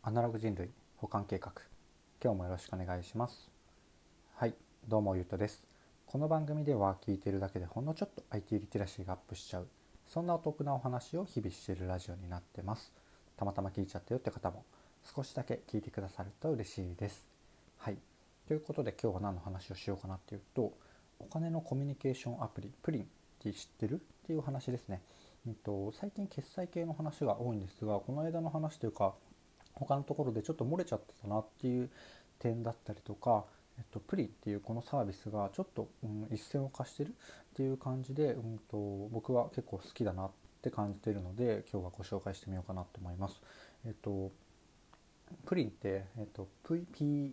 [0.00, 1.52] アナログ人類保管計画。
[2.22, 3.50] 今日もよろしくお願いします。
[4.36, 4.54] はい
[4.86, 5.64] どうもゆうとです。
[6.06, 9.66] この番組では聞いてるだけでほんのちょっと IT リテラシーがアップしちゃう。
[10.06, 12.92] そんなお得なお話を日々しているラジオになってます。
[13.36, 14.64] たまたま聞いちゃったよって方も
[15.14, 17.24] 少しだけ聞いてくださると嬉しいです。
[17.78, 17.98] はい
[18.46, 20.72] ということで今日は何の話をしようかなっていうと
[21.18, 23.06] お金のコミュニケーションアプリプリンっ
[23.40, 23.96] て知ってる？
[23.96, 25.02] っていう話ですね。
[25.46, 29.14] えっと、最近決済系の話が多いんですがこの間の話というか
[29.78, 31.90] 他のところでちょっと漏れちゃってたなっていう
[32.38, 33.44] 点だったりとか、
[33.78, 37.12] えっと、プリっていうこのサービスがちょっと、うん、一線を化してるっ
[37.56, 38.76] ていう感じで、うんと、
[39.12, 40.30] 僕は結構好きだなっ
[40.62, 43.40] て感じてるので今日はご紹介してみようかなと思います。
[43.86, 44.32] えっと、
[45.46, 47.32] プリンって、えっと、PRING、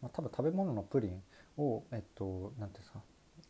[0.00, 1.22] まあ、多分食べ物のプリン
[1.56, 3.00] を、えっと、何ていうんですか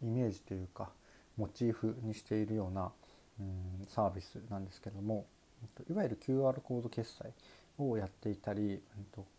[0.02, 0.90] イメージというか
[1.36, 2.90] モチーフにしているような、
[3.40, 5.26] うん、サービスなんですけども
[5.88, 7.32] いわゆる QR コード決済
[7.78, 8.82] をやっていたり、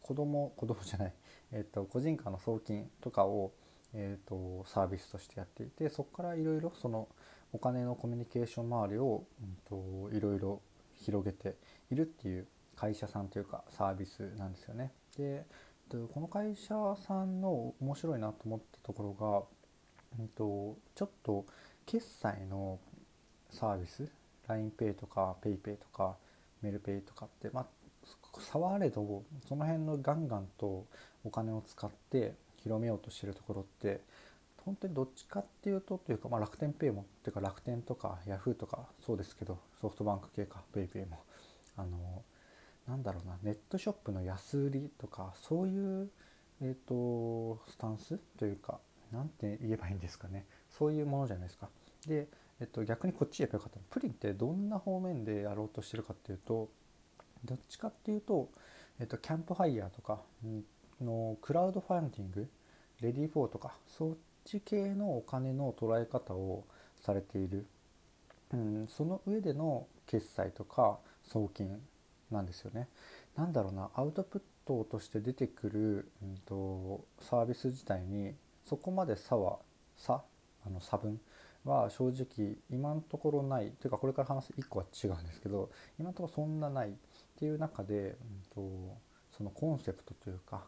[0.02, 1.13] 子供子供 じゃない、
[1.52, 3.52] えっと、個人間の送金とかを、
[3.93, 7.08] えっと、サービスとしてやっていてそこからいろいろその
[7.52, 9.24] お金のコミュニケーション周りを、
[10.12, 10.62] いろいろ
[10.96, 11.55] 広げて
[11.90, 14.93] いるっていう会社さんというかサービスなんですよね。
[15.18, 15.46] で
[16.13, 19.43] この会社さんの面白いなと思ったところが、
[20.20, 21.46] うんとちょっと
[21.86, 22.80] 決済の
[23.49, 24.08] サービス
[24.50, 26.16] LINEPay とか PayPay とか
[26.62, 27.66] メルペイとかってまあ
[28.40, 30.86] 差はあれどその辺のガンガンと
[31.24, 34.02] お金を使って広めようとしてるところって
[34.66, 41.20] 本当にどっちかっていうとというか、まあ、楽天ペイもっていうか楽天とかヤフーとかそうですけどソフトバンク系か PayPay も
[41.77, 42.24] あの
[42.88, 46.10] なんだろうなネットショップの安売りとかそういう、
[46.62, 48.80] えーと、スタンスというか
[49.12, 51.70] 何て言えばいいんですかねそういうものじゃないですか。
[52.08, 52.27] で
[52.62, 56.70] えっと、逆にこっちやっぱよかったプリンってどんな方面でやろうとしてるかっていうと
[57.46, 58.49] どっちかっていうと、
[58.99, 60.20] えっと、キャンプファイヤーとか
[61.02, 62.49] のクラウドファンディング
[63.02, 66.66] レディー4とかそっち系のお金の捉え方を
[67.00, 67.66] されている、
[68.53, 71.80] うん、その上での決済とか送金
[72.30, 72.90] なんですよね。
[73.38, 79.59] なんだろうなアウトプットとして出てくる、うんと、サービス自体にそこまで差は
[79.97, 80.22] 差？
[80.66, 81.20] あの差分？
[81.66, 86.92] は正直今のところないというかこれから話す1個は違うんですけど今のところそんなないっ
[87.38, 88.16] ていう中で、うん
[88.53, 88.97] と、
[89.36, 90.64] そのコンセプトというか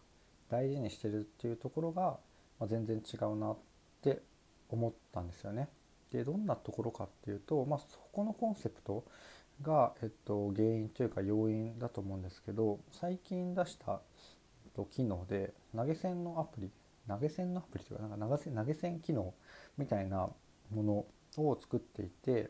[0.49, 2.17] 大事にしてるっていうところが、
[2.59, 3.57] ま、全然違うなっ
[4.01, 4.21] て
[4.69, 5.69] 思ったんですよね。
[6.11, 9.05] でどんなところかっていうと、まあ、そこのコンセプト
[9.61, 14.01] が、えっと、原因というか要因だと思うんですけど最近出した、
[14.65, 16.71] えっと、機能で投げ銭のアプリ
[17.07, 19.33] 投げ銭のアプリというかなんか投げ投げ銭機能
[19.77, 20.29] みたいな
[20.73, 20.83] も
[21.37, 22.49] のを作っていて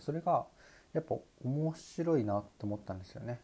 [0.00, 0.46] それが
[0.92, 3.40] やっぱ面白いなって思ったんですよね。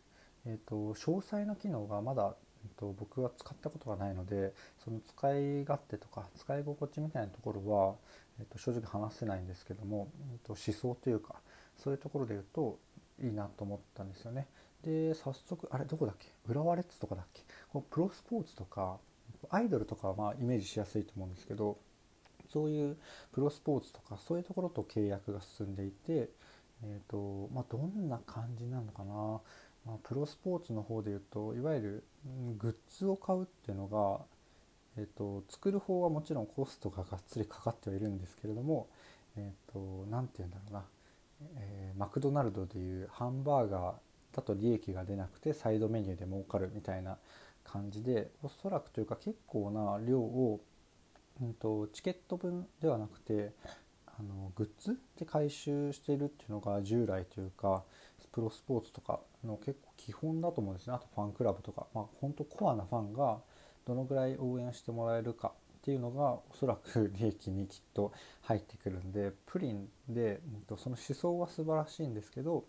[0.47, 2.35] えーと、詳細な機能がまだ、
[2.65, 7.95] えーと、僕は使ったことがないのでその使い勝手とか使い心地みたいなところは、
[8.39, 11.35] えーと、正直話せないんですけども、えー、と思想というか
[11.77, 12.79] そういうところで言うと
[13.23, 14.47] いいなと思ったんですよね。
[14.83, 16.29] で早速あれどこだっけ？
[16.49, 17.43] 浦和レッズとかだっけ？
[17.71, 18.99] このプロスポーツとか
[19.51, 21.77] アイドルとかはまあイメージしやすいと思うんですけど
[22.53, 22.97] そういう
[23.33, 26.31] プロスポーツとかそういうところと契約が進んでいて、
[26.83, 29.41] えーとまあ、どんな感じなのかな、
[29.87, 32.05] まあ、プロスポーツの方でいうといわゆる
[32.59, 34.25] グッズを買うっていうのが、
[34.97, 38.89] えーと、作る方はもちろんコストががっつりかかってはいるんですけれども
[39.37, 40.85] 何、えーと、て言うんだろうな、
[41.57, 43.95] えー、マクドナルドでいうハンバーガー
[44.35, 47.19] だと利益が出なくてサイドメニューで儲かるみたいな
[47.65, 50.61] 感じでおそらくというか結構な量を
[51.41, 53.53] うんと、チケット分ではなくて
[54.07, 57.83] あのグッズで回収してるっていうのが従来というか
[58.33, 60.95] プロスポーツとかの結構基本だと思うんですね。
[60.95, 63.39] あとファンクラブとか、まあ、本当コアなファンが
[63.87, 68.13] どのぐらい応援してもらえるかっていうのがおそらく利益にきっと
[68.43, 72.65] 入ってくるんでプリンで、うんと、その思想は素晴らしいんですけど、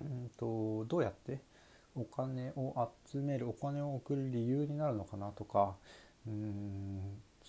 [0.00, 1.40] うんとどうやって
[1.94, 5.76] お金を集めるお金を送る理由になるのかなとか
[6.26, 7.00] うん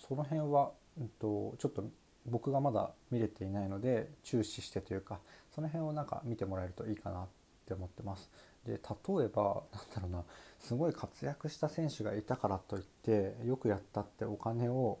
[0.08, 1.84] その辺は、うんと、ちょっと
[2.26, 5.20] 僕がまだ見れていないので注視してというか
[5.54, 7.26] その辺をなんか見てもらえるといいかなっ
[7.66, 8.30] て思ってます。
[8.66, 8.84] で例えば
[9.14, 10.24] なんだろうな
[10.60, 15.00] すごい活躍した選手がいたからといってよくやったってお金を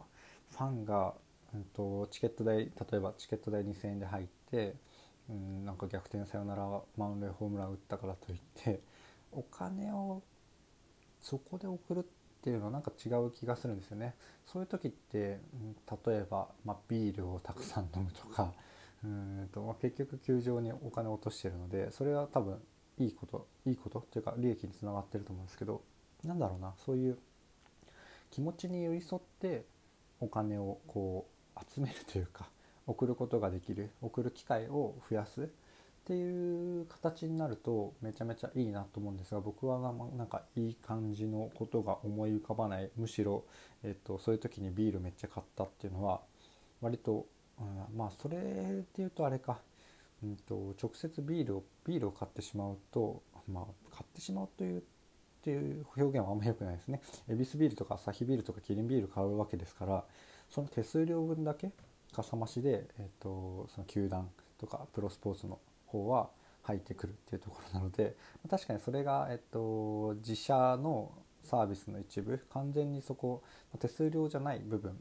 [0.50, 1.14] ファンが、
[1.54, 4.74] うんと、チケット代例えばチケット代2,000円で入って、
[5.30, 8.80] うん、なんか逆転サヨナラ満塁ホームラン打ったからといって
[9.30, 10.22] お金を
[11.20, 14.16] そこで送るってっていうのなんか違う気がするんですよね。
[14.46, 15.38] そういう時って、
[16.06, 18.52] 例えば、まあ、ビールをたくさん飲むとか
[19.04, 22.60] うんと、まあ、結局球場にお金を落としてるのでそれは多分
[22.98, 25.82] いいこといいことっていうかか利益につながってると思うんですけど
[26.24, 27.18] なんだろうなそういう
[28.30, 29.64] 気持ちに寄り添って
[30.20, 32.48] お金をこう集めるというか
[32.86, 35.48] 送ることができる送る機会を増やす
[36.02, 39.78] っていう形になるとめちゃめちゃいいなと思うんですが僕は
[40.16, 43.44] なんかいい感じのことが思い浮かばないむしろ、
[43.84, 46.20] えっと、そういう時にビールめっちゃ買ったっていうのは
[46.80, 47.26] 割と、
[47.60, 47.62] う
[47.94, 49.60] ん、まあそれで言うとあれか、
[50.24, 53.64] うんと、直接ビールをビールを買ってしまうと、まあ、
[53.94, 54.82] 買ってしまうというっ
[55.44, 57.00] ていう表現はあんま良くないですね。
[57.28, 60.04] エビスビールとかアサヒビールとかキリンビール買うわけですから
[60.48, 61.70] その手数料分だけ
[62.12, 64.28] かさ増しで、えっと、その球団
[64.58, 65.58] とかプロスポーツの
[65.92, 66.30] 方は
[66.62, 68.16] 入ってくるっていうところなので
[68.48, 71.12] 確かにそれが、えっと、自社の
[71.42, 73.42] サービスの一部完全にそこ
[73.78, 74.96] 手数料じゃない部分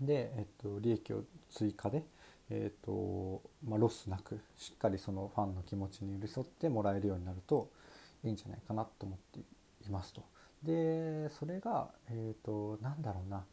[0.00, 2.02] で、えっと、利益を追加で、
[2.50, 7.70] えっとまあ、ロスなくしっかりそのファンの気持ちに寄り添ってもらえるようになると
[8.24, 9.40] いいんじゃないかなと思って
[9.86, 10.22] いますと。
[10.62, 13.44] でそれが、えっとなんだろうな、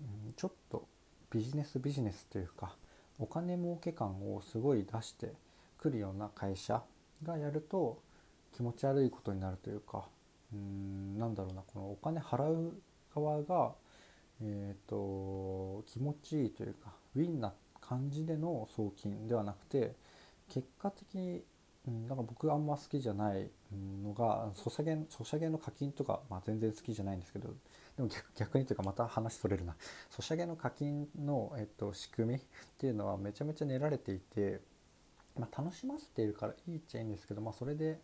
[0.00, 0.86] うん、ちょっと
[1.30, 2.76] ビジネスビジネスというか
[3.18, 5.32] お金儲け感をすごい出して
[5.84, 6.82] くるような会社
[7.22, 8.00] がやると
[8.56, 10.04] 気持ち悪いことになるというか
[10.54, 12.72] うんなんだろうなこのお金払う
[13.14, 13.72] 側が、
[14.40, 17.52] えーと、気持ちいいというかウィンな
[17.82, 19.94] 感じでの送金ではなくて
[20.48, 21.42] 結果的に、
[21.86, 23.50] うん、なんか僕あんま好きじゃない
[24.02, 27.50] のがソシャゲソシャゲの課金とか、まあ、全然好きじゃないんですけど
[27.96, 29.76] でも逆にというかまた話それるな。
[30.10, 32.40] ソシャゲの課金の、えっと、仕組みっ
[32.78, 34.60] ていうのはめちゃめちゃ練られていて
[35.36, 37.98] まあ、楽しませているからいいっちゃいいんですけど、まあ、それで、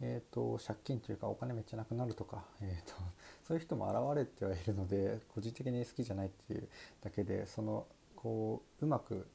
[0.00, 2.94] えーと、借金というかお金めっちゃなくなるとか、 えーと、
[3.42, 6.68] そういう人も現れてはいるので個人的に好きじゃないっていう
[7.00, 9.26] だけでそのこううまく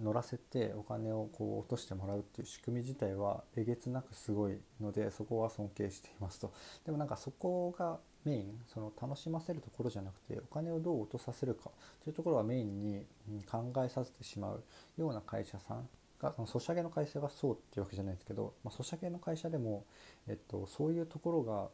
[0.00, 6.52] 乗らせてお金をこう落としてもらうっていう仕組み自体はえげつなくすごいのでそこは尊敬していますと。
[6.84, 11.70] でもなんかそこがメインその楽しませるところじゃなくてお金をどう落とさせるか
[12.04, 13.06] というところはメインに
[13.50, 14.62] 考えさせてしまう
[14.96, 15.88] ような会社さん
[16.20, 19.84] がそのソシャゲの会社がそうっていうわけじゃないですけど、まあ、ソシャゲの会社でも、
[20.28, 21.68] えっと、そういうところが、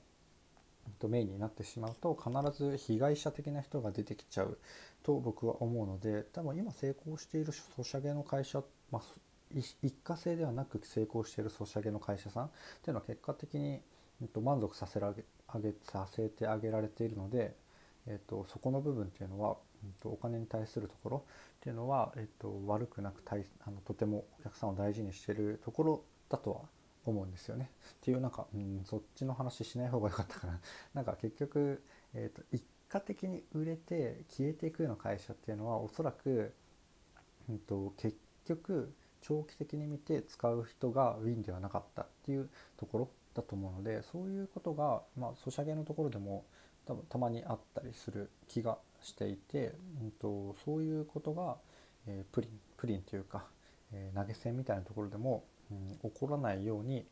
[0.87, 4.59] えっと、メインになってしまうと必ず被害者的な人が出てきちゃう
[5.03, 9.03] と僕は思うので多分今成功しているソシャゲの会社、まあ、
[9.55, 12.49] 一過性ではなく成功しているソシャゲの会社さんっ
[12.83, 13.81] ていうのは結果的に、
[14.23, 15.25] えっと、満足させらげ
[15.85, 17.55] させてあげられているので、
[18.07, 26.61] えっと、そこの部分っていうのは、えっと、お金に対するところっていうのは、えっと、悪くなくたいあのとてもお客さんを大事にしてるところだとは
[27.05, 27.71] 思うんですよね。
[27.93, 30.61] っていうなんか、うん、そっちの話しない方が良かったかな。
[30.95, 31.83] なんか結局、
[32.15, 36.53] えーと、一過的に売れて消えていくような会社っていうのはおそらく、
[37.49, 46.45] うんと、結局長期的に見て使う人がウィンではなかったっていうところだと思うのでそういうことが、まあ、ソシャゲのところでも
[46.87, 51.57] 多分たまにあったりする気がしていて、うんと、そういうことが、
[52.07, 53.45] えー、プリンプリンというか、
[53.93, 57.05] えー、投げ銭みたいなところでも、うん、起こらないように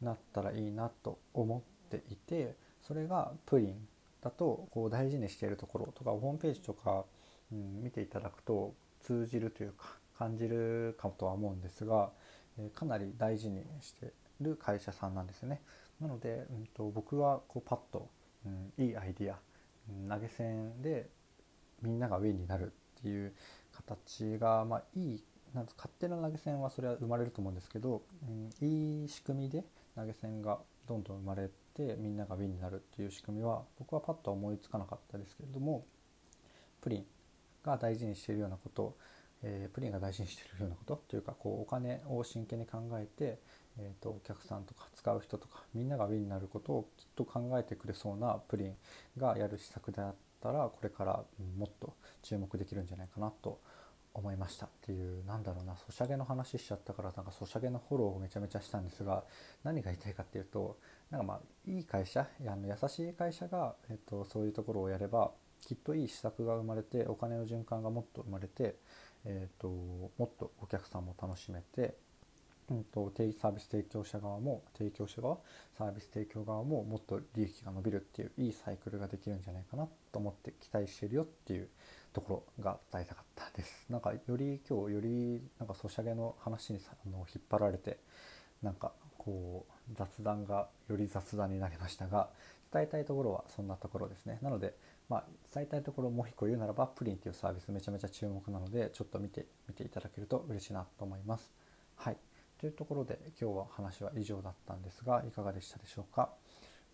[0.00, 3.88] なったらいいなと思っていてそれがプリン
[4.20, 7.04] だとこう大事にしているところとかホームページとか、
[7.52, 9.86] うん、見ていただくと通じるというか
[10.18, 12.10] 感じるかとは思うんですが、
[12.58, 15.60] えー、かなり大事にしてる会社さんなんですよね。
[16.00, 18.08] なので、うんと、僕はこうパッと、
[18.46, 19.38] うん、いいアイディア、
[20.08, 21.08] 投げ銭で
[21.82, 23.32] みんなが上になるっていう
[23.72, 28.02] 形が、まあ、いいなん勝手な投げ銭はそれは生まれると思うんですけど、
[28.60, 35.84] うん、いい仕組みで投げ銭がどんどん生まれてみんながウィンになるっていう仕組みは僕はパッと思いつかなかったですけれども
[36.80, 37.06] プリン
[37.64, 38.96] が大事にしているようなこと、
[39.42, 43.38] えー、プリンが大事にしてるようなことというかこうお金を真剣に考えて、
[43.78, 48.74] えーとお客さんとか使う人とかみんながウィンになることをきっと考えてくれそうなプリン
[49.18, 51.24] がやる施策であったらこれから
[51.56, 53.60] もっと注目できるんじゃないかなと
[54.14, 59.24] 思いましたっていうなんだろうなソシャゲの話しちゃったからなんかソシャゲのフォローをめちゃめちゃしたんですが
[59.64, 60.78] 何が言いたいかっていうと
[61.10, 65.30] なんかまあいい会社あの優しい会社が、えっと、そういうところをやれば
[65.66, 68.74] きっといい施策が生まれてお金の循環がもっと生まれて、
[69.24, 71.94] えっと、もっとお客さんも楽しめて
[72.70, 75.38] うんと、サービス提供者側も提供者側
[75.76, 81.68] サービス提供側ももっと利益が伸びるっていういいサイクルができるんじゃないかなと思って期待してるよっていう
[82.12, 83.86] ところが伝えたかったです。
[83.90, 87.98] なんかより今日よりなんかソシャゲの話にあの引っ張られて
[88.62, 92.28] なんかこう雑談がより雑談になりましたが
[92.72, 94.38] 伝えたいところはそんなところですね。
[94.42, 94.74] なので
[95.08, 101.52] まあ、伝えたいところをもう一個言うならばプリンっていうサービスめちゃめちゃ注目なのでちょっと見てみていただけると嬉しいなと思います。
[101.96, 102.16] はい
[102.58, 106.30] というところで今日は話は以上だったんですがいかがでしたでしょうか？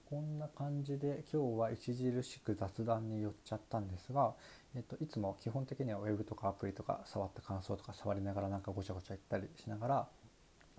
[0.08, 4.34] こんな感じで今日は著しく雑談に寄っちゃったんですが、
[4.74, 10.08] えっと、いつも基本的には Web とかアプリとか触った感想とか触りながらなんかごちゃごちゃ言ったりしながら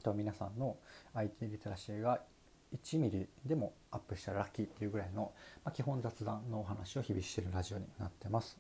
[0.02, 0.78] と皆さんの
[1.14, 2.20] IT リテラシーが
[2.76, 5.32] 1ミリでもアップしたらラッキーっていうぐらいの、
[5.64, 8.60] まあ、基本雑談のお話を日々してるラジオになってます。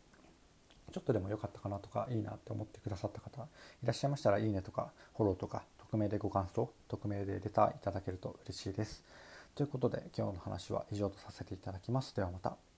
[0.91, 3.43] ちょっとでも良かったかなとかいいなって思ってくださった方
[3.83, 9.03] いらっしゃいましたらいいねとかフォローとか匿名でご感想匿名でレターいただけると嬉しいです。
[9.55, 12.15] ということで今日の話は以上とさせていただきます。
[12.15, 12.68] ではまた。